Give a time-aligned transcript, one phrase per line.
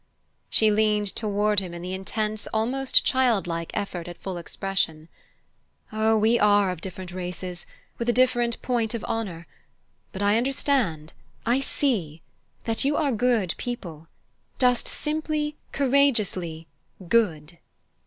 [0.49, 5.09] She leaned toward him in the intense, almost childlike, effort at full expression.
[5.91, 7.67] "Oh, we are of different races,
[7.99, 9.45] with a different point of honour;
[10.11, 11.13] but I understand,
[11.45, 12.23] I see,
[12.63, 14.07] that you are good people
[14.57, 16.65] just simply, courageously
[17.03, 17.59] _good!